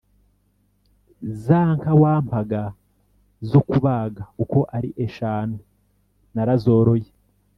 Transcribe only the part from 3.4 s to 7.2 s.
zo kubaga uko ari eshanu narazoroye,